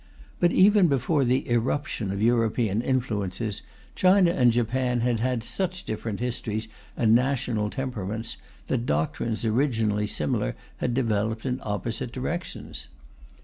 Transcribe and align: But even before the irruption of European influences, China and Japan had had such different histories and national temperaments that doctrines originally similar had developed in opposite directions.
But 0.39 0.51
even 0.51 0.87
before 0.87 1.23
the 1.23 1.47
irruption 1.47 2.11
of 2.11 2.23
European 2.23 2.81
influences, 2.81 3.61
China 3.93 4.31
and 4.31 4.51
Japan 4.51 5.01
had 5.01 5.19
had 5.19 5.43
such 5.43 5.83
different 5.83 6.19
histories 6.19 6.67
and 6.97 7.13
national 7.13 7.69
temperaments 7.69 8.35
that 8.65 8.87
doctrines 8.87 9.45
originally 9.45 10.07
similar 10.07 10.55
had 10.77 10.95
developed 10.95 11.45
in 11.45 11.59
opposite 11.61 12.11
directions. 12.11 12.87